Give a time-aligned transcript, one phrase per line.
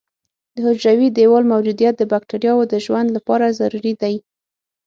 [0.53, 4.15] د حجروي دیوال موجودیت د بکټریاوو د ژوند لپاره ضروري دی.